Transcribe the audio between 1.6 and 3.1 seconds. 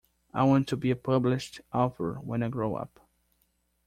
author when I grow up.